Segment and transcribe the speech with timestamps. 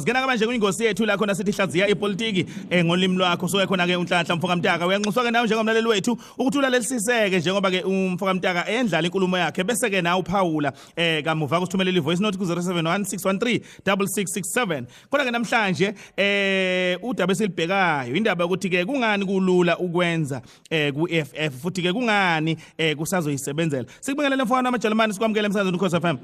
[0.00, 3.48] Singena manje kuyingosi yethu la khona sithi hlaziya ipolitiki eh ngolimi lwakho.
[3.48, 4.86] So khona ke unhlanhla mfoka mtaka.
[4.86, 9.64] Uyanxuswa ke nawe njengomlaleli wethu ukuthula lelisiseke njengoba ke umfoka mtaka endlala inkulumo yakhe.
[9.64, 16.98] Bese ke nawe uphawula eh kamuva kusithumelela ivoice note ku 0716136667 khona ke namhlanje eh
[17.02, 22.96] udaba esilibhekayo indaba ukuthi ke kungani kulula ukwenza eh ku FF futhi ke kungani eh
[22.96, 23.86] kusazoyisebenzela?
[24.00, 26.16] Sikubingelele mfowethu amajalimani sikwamukele emsakazweni ukhosi FM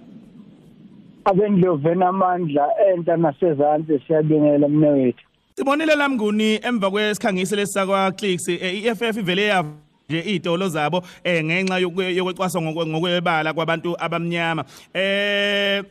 [1.29, 5.25] abendloveni amandla enta nasezantsi siyabingelela mne wethu
[5.55, 12.61] Sibonile lamnguni emva kwesikhangisi lesakwa Clicks iFF ivele yava nje izitolo zabo eh ngenxa yokwecwasa
[12.61, 14.65] ngokwebala kwabantu abamnyama.
[14.95, 15.85] Eh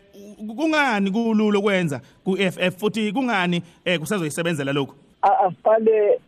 [0.56, 6.20] kungani kulula ukwenza ku FF futhi kungani eh kusazoyisebenzela lokho asiqale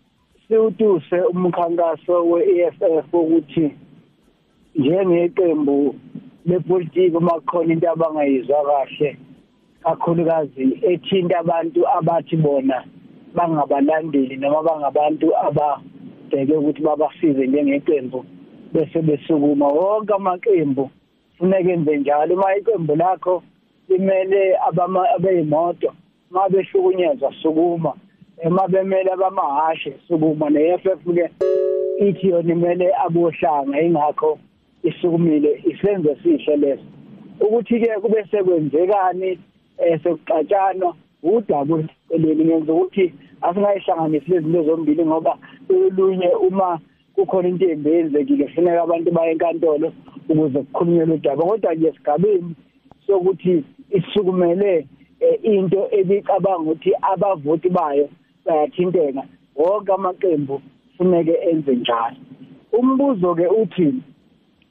[0.47, 3.71] siwutuse umkhankaso we-EFF ukuthi
[4.75, 5.95] njengeqembu
[6.45, 9.17] lepolitiki uma kukhona into abangayizwa kahle
[9.83, 12.83] kakhulukazi ethinta abantu abathi bona
[13.35, 18.25] bangabalandeli noma bangabantu ababheke ukuthi babasize njengeqembu
[18.73, 20.89] bese besukuma wonke amaqembu.
[21.37, 23.43] Funeka enze njalo uma iqembu lakho
[23.89, 24.57] limele
[25.15, 25.93] abeyimoto
[26.31, 27.93] uma behlukunyezwa sukuma.
[28.45, 30.49] Uma bemele abamahashe sukuma.
[30.49, 31.29] ne-FF ke
[31.99, 33.81] ithi yona imele abohlanga.
[33.81, 34.39] Ingakho
[34.89, 36.83] isukumile isenzo sihle leso.
[37.39, 39.39] Ukuthi ke kube sekwenzekani
[39.77, 45.37] eh sekuxatshanwa udaba eleli ngenza ukuthi asingayihlanganisi lezi zinto zombili ngoba
[45.69, 46.79] olunye uma
[47.15, 49.93] kukhona into embi yenzekile kufuneka abantu baye enkantolo
[50.29, 51.43] ukuze kukhulunyelwe udaba.
[51.43, 52.55] Kodwa nje esigabeni
[53.07, 54.87] sokuthi isukumele
[55.19, 58.09] eh, into ebicabanga ukuthi abavoti bayo
[58.45, 59.23] bayathinteka
[59.55, 60.61] wonke amaqembu
[60.97, 62.17] funeke enze njalo.
[62.71, 63.93] Umbuzo ke uthi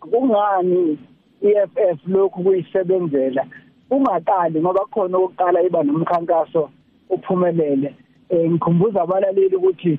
[0.01, 0.99] kungani
[1.43, 3.47] EFF lokhu kuyisebenzela?
[3.91, 6.71] Ungaqali ngoba khona ukuqala iba nomkhankaso
[7.11, 7.95] uphumelele.
[8.29, 9.99] Eh ngikhumbuza abalaleli ukuthi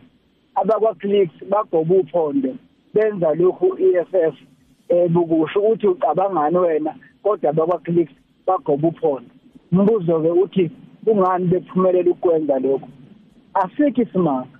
[0.56, 2.56] abakwa clicks bagoba uphondo
[2.94, 4.36] benza lokhu EFF
[4.90, 8.14] eh bukusho ukuthi ucabangani wena kodwa abakwa clicks
[8.48, 9.30] bagoba uphondo.
[9.72, 10.72] Umbuzo ke uthi
[11.06, 12.90] kungani bephumelela ukwenza lokhu?
[13.54, 14.59] Asikho isimanga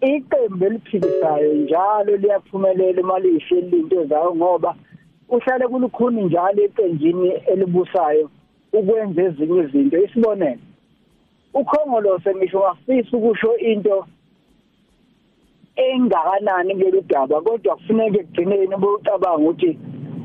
[0.00, 4.74] iqembu eliphikisayo njalo liyaphumelela uma liyihleli into zayo ngoba
[5.28, 8.30] uhlale kulukhuni njalo eqenjini elibusayo
[8.72, 9.96] ukwenza ezinye izinto.
[10.04, 10.60] Isibonelo
[11.54, 14.06] ukhongolose ngisho ngafisa ukusho into
[15.76, 19.78] engakanani kulolu daba kodwa kufuneka ekugcineni bokucabanga ukuthi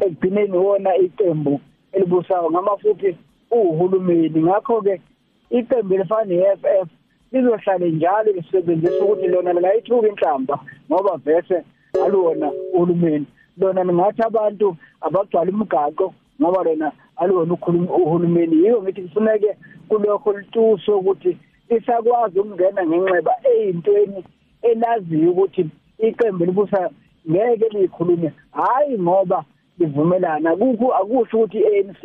[0.03, 1.61] ekugcineni wona iqembu
[1.93, 3.17] elibusayo ngamafuthi
[3.51, 4.39] uhulumeni.
[4.41, 5.01] Ngakho ke
[5.49, 6.89] iqembu elifana ne-FF
[7.33, 10.59] lizohlale njalo lisebenzisa ukuthi lona lingayithuka inhlamba
[10.91, 11.63] ngoba vese
[12.05, 13.25] aluwona uhulumeni.
[13.57, 17.53] Lona ningathi abantu abagcwala imigaqo ngoba lona aluwona
[17.97, 18.55] uhulumeni.
[18.55, 19.57] Yiyo ngithi kufuneke
[19.89, 21.37] kulokho lituso ukuthi
[21.69, 24.23] isakwazi ukungena ngenxeba eyintweni
[24.61, 26.89] elaziyo ukuthi iqembu libusa
[27.29, 29.43] ngeke likhulume hayi ngoba
[29.79, 30.55] livumelana.
[30.55, 32.01] Kukho akusho ukuthi iANC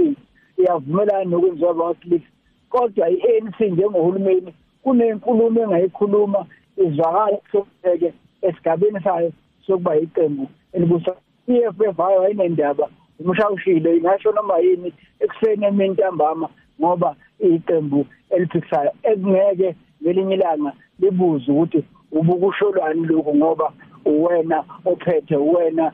[0.58, 2.24] iyavumelana nokwenziwa kwaClick
[2.70, 6.46] kodwa iANC njengohulumeni kunenkulumo engayikhuluma
[6.76, 8.12] izwakala sokupheke
[8.42, 9.32] esigabeni sayo
[9.66, 11.12] sokuba iqembu elibusa
[11.48, 12.88] iFF hayo ayinendaba
[13.20, 16.48] umshawushile ingasho noma yini ekuseni emini ntambama
[16.80, 23.72] ngoba iqembu eliphikisayo ekungeke ngelinye ilanga libuze ukuthi ubukusholwani lokhu ngoba
[24.04, 25.92] uwena ophethe uwena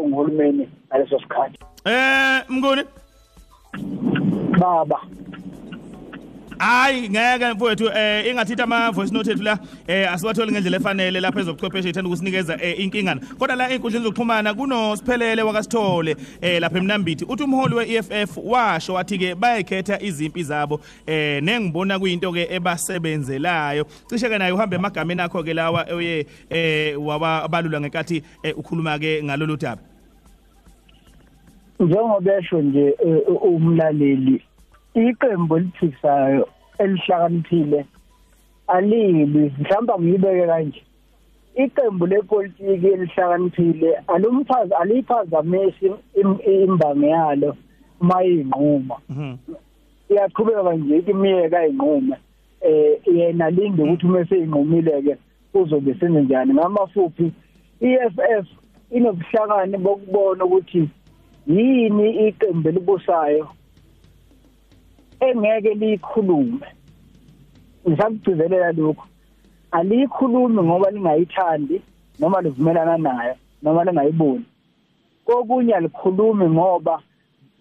[0.00, 1.58] ungihulumeni ngaleso sikhathi.
[1.84, 2.82] Eh mnguni?
[4.60, 5.00] Baba.
[6.58, 11.40] Hayi ngeke mfowethu eh ingathithi ama voice note ethu la eh asiwatholi ngendlela efanele lapha
[11.40, 13.20] ezobuchwepheshe ithanda ukusinikeza eh inkingana.
[13.38, 17.24] Kodwa la inkundleni zokuxhumana kuno siphelele wakasithole eh lapha eMnambithi.
[17.24, 23.86] Uthi umholi weEFF washo wathi ke bayekhetha izimpi zabo eh nengibona kuyinto ke ebasebenzelayo.
[24.06, 28.22] Cishe ke naye uhambe emagameni akho ke lawa oye eh wabalula ngenkathi
[28.56, 29.82] ukhuluma ke ngalolu daba.
[31.80, 32.94] Njengobesho nje
[33.42, 34.42] umlaleli
[34.96, 36.48] iqembu elithisayo
[36.78, 37.86] elihlakaniphile
[38.66, 40.82] alibi mhlawumbe ngiyibeke kanje.
[41.64, 45.86] Iqembu lepolitiki elihlakaniphile alumchazi aliphazamisi
[46.52, 47.56] imbangi yalo
[48.00, 48.96] mayinquma
[50.10, 52.16] iyaqhubeka nje imiyeka inqume
[52.60, 55.14] eh yena linde ukuthi uma seyinqumile ke
[55.54, 57.32] uzobe senze njani ngamafuphi
[57.80, 58.46] iFF
[58.90, 60.88] inobuhlakani bokubona ukuthi
[61.46, 63.48] yini iqembu elibusayo
[65.20, 66.66] engeke likhulume
[67.88, 69.06] ngisakugcizelela lokho
[69.70, 71.82] alikhulumi ngoba lingayithandi
[72.20, 74.44] noma livumelana nayo noma lingayiboni.
[75.24, 77.02] Kokunye alikhulumi ngoba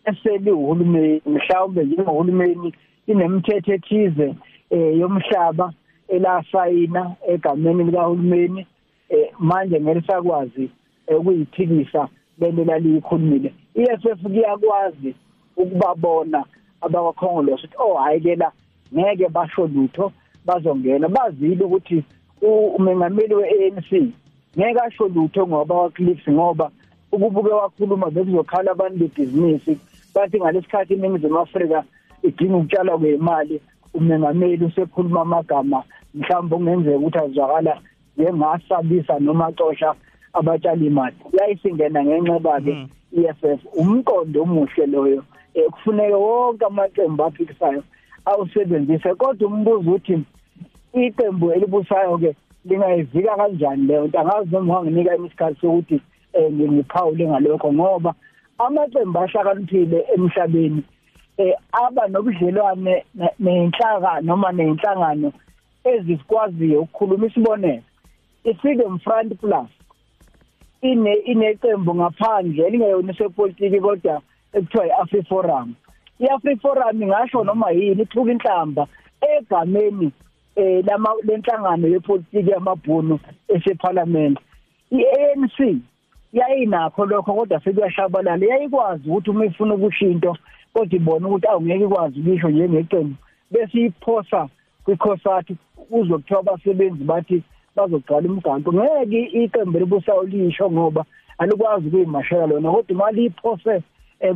[0.06, 2.74] eseli uhulumeni mhlawumbe njengohulumeni
[3.08, 4.36] inemithetho ethize
[4.70, 5.74] eh yomhlaba
[6.08, 8.68] elasayina egameni likahulumeni
[9.10, 10.70] eh manje ngeke sakwazi
[11.18, 12.08] ukuyiphikisa
[12.40, 15.16] lelo lalikhulumile iSF kuyakwazi
[15.58, 16.46] ukubabona
[16.86, 18.52] abakwakhongolose ukuthi oh hayi ke la
[18.94, 20.12] ngeke basho lutho
[20.46, 21.08] bazongena.
[21.10, 22.04] Bazile ukuthi
[22.78, 23.92] umengameli we-ANC
[24.58, 26.72] ngeke asho lutho ngoba waCliffs ngoba
[27.12, 29.78] ukubuke wakhuluma bekuzokhala abantu bebhizinisi.
[30.16, 31.84] Bathi ngalesikhathi iningizimu Afrika
[32.24, 33.62] idinga ukutshalwa kwemali
[33.94, 35.84] umengameli usekhuluma amagama
[36.14, 37.82] mhlawumbe kungenzeka ukuthi azwakala
[38.18, 39.96] njengasabisa noma xosha
[40.34, 41.16] abatshali imali.
[41.34, 45.24] Yayisingena ngenxeba ke EFF umqondo omuhle loyo.
[45.72, 47.84] Kufuneka wonke amaqembu aphikisayo
[48.26, 49.14] awusebenzise.
[49.16, 50.20] Kodwa umbuzo uthi
[50.94, 52.36] iqembu elibusayo ke
[52.66, 54.20] lingayivika kanjani leyo nto?
[54.20, 56.02] Angazi noma nginika isikhathi sokuthi
[56.34, 58.14] eh ngiphawule ngalokho ngoba
[58.58, 60.84] amaqembu ahlakaniphile emhlabeni
[61.38, 63.06] eh aba nobudlelwane
[63.40, 65.32] nenhlaka noma nenhlangano
[65.84, 67.84] ezikwaziyo ukukhuluma isibonelo.
[68.46, 69.70] i-Freedom Front Plus
[70.82, 74.22] ine ineqembu ngaphandle elingeyona sepolitiki kodwa
[74.58, 75.70] ekuthiwa i-AfriForum
[76.20, 78.88] i-AfriForum ingasho noma yini ithuka inhlamba
[79.22, 80.12] egameni
[80.56, 84.40] eh lama lenhlangano yepolitiki yamabhunu eseparliament
[84.92, 85.58] i-ANC
[86.34, 90.38] yayinakho lokho kodwa sekuyashabalala yayikwazi ukuthi uma ifuna ukushinto
[90.74, 93.16] kodwa ibona ukuthi awungeke ikwazi ukisho njengeqembu
[93.52, 94.50] bese iphosa
[94.84, 95.56] kwikhosati
[95.92, 97.44] uzokuthiwa abasebenzi bathi
[97.76, 101.06] bazoqala umgaqo ngeke iqembu libusayo lisho ngoba
[101.38, 103.82] alikwazi ukuyimashela lona kodwa imali iphose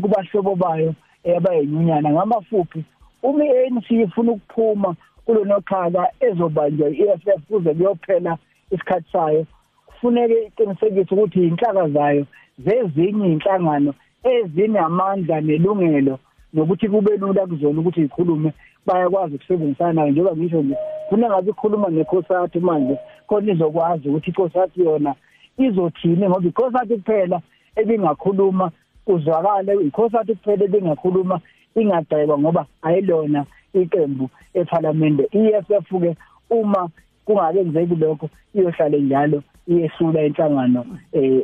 [0.01, 0.93] kubahlobo bayo
[1.37, 2.09] abayinyunyana.
[2.09, 2.83] Ngamafuphi
[3.23, 4.95] uma i-ANC ifuna ukuphuma
[5.25, 8.37] kulona qhaka ezobanjwa i-EFF kuze kuyophela
[8.71, 9.45] isikhathi sayo
[9.85, 12.25] kufuneke iqinisekise ukuthi inhlaka zayo
[12.65, 13.93] zezinye inhlangano
[14.23, 16.19] ezinamandla nelungelo
[16.53, 18.53] nokuthi kube lula kuzona ukuthi ikhulume
[18.85, 20.75] bayakwazi ukusebenzisana njengoba ngisho nje
[21.09, 22.97] kuna ngabe ikhuluma nekhosati manje
[23.27, 25.15] khona izokwazi ukuthi ikhosati yona
[25.57, 27.41] izothini ngoba ikhosati kuphela
[27.75, 28.71] ebingakhuluma
[29.11, 31.35] uzwakale ikhosati kuphela ebingakhuluma
[31.79, 33.41] ingadaywa ngoba ayilona
[33.73, 36.11] iqembu eParliament iFF ke
[36.50, 36.89] uma
[37.25, 41.44] kungakenzeki lokho iyohlala njalo iyesula inhlangano eh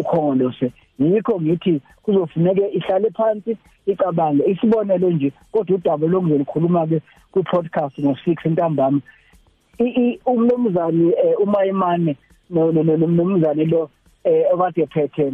[0.00, 0.72] ukhongolose.
[0.98, 3.56] Yikho ngithi kuzofuneke ihlale phansi
[3.86, 7.00] icabange isibonelo nje kodwa udaba lokuzolikhuluma ke
[7.32, 9.00] ku podcast ngo6 ntambama
[10.26, 12.16] umnumzane umayimane
[12.50, 13.90] no nomnumzane lo
[14.52, 15.32] okade phethe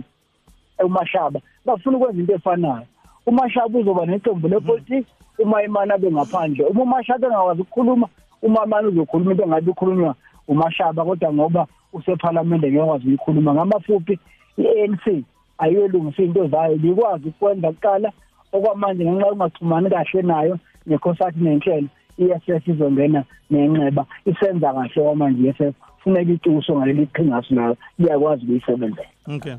[0.85, 2.87] umashaba bafuna ukwenza into efanayo.
[3.27, 6.65] Umashaba uzoba neqembu lepolitiki umayimane abe ngaphandle.
[6.65, 8.09] Uma umashaba engakwazi ukukhuluma
[8.43, 10.15] umamane uzokhuluma into engabe ikhulunywa
[10.49, 14.19] umashaba kodwa ngoba useParliament ngiyakwazi ukukhuluma ngamafuphi
[14.59, 15.25] iANC
[15.59, 16.77] ayiyolungisa into zayo.
[16.77, 18.13] Likwazi ukwenza kuqala
[18.53, 21.89] okwamanje ngenxa yokungaxhumani kahle nayo nekhosati nenhlelo
[22.19, 29.09] iSS izongena nenxeba isenza kahle kwamanje iSS funeka ituso ngaleli qhingasu nayo iyakwazi ukuyisebenzela.
[29.37, 29.57] Okay.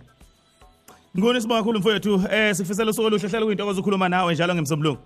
[1.17, 2.21] Ngone sibonga kakhulu mfowethu?
[2.31, 4.99] Eh sifisela usuku oluhle hlala kuyintokozo ukukhuluma nawe njalo ngemsombulungu.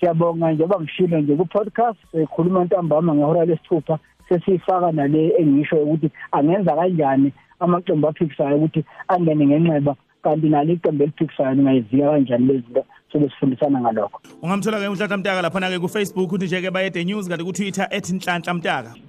[0.00, 6.76] Siyabonga njengoba ngishilo nje ku podcast ekhuluma ntambama ngehora lesithupha sesifaka nale engisho ukuthi angenza
[6.76, 13.80] kanjani amaqembu aphikisayo ukuthi angene ngenxeba kanti nalo iqembu eliphikisayo lingayivika kanjani lezinto sobe sifundisana
[13.80, 14.20] ngalokho.
[14.42, 17.44] Ungamthola ke uNhlanhla Mtaka lapha na ke ku Facebook uthi nje ke bayede news kanti
[17.44, 19.07] ku Twitter @nhlanhla Mtaka.